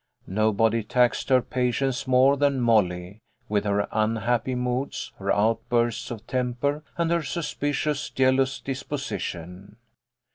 Nobody 0.25 0.81
taxed 0.81 1.29
her 1.29 1.43
patience 1.43 2.07
more 2.07 2.35
than 2.35 2.59
Molly, 2.59 3.19
with 3.47 3.65
her 3.65 3.87
unhappy 3.91 4.55
moods, 4.55 5.11
her 5.19 5.31
outbursts 5.31 6.09
of 6.09 6.25
temper, 6.25 6.83
and 6.97 7.11
her 7.11 7.21
suspicious, 7.21 8.09
jealous 8.09 8.59
disposition. 8.59 9.75